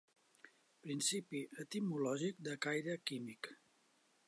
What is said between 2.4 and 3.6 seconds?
de caire químic.